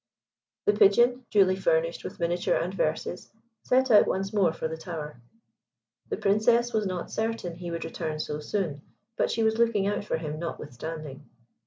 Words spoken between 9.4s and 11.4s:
was looking out for him, notwithstanding.